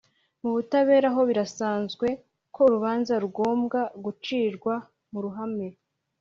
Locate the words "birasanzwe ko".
1.29-2.59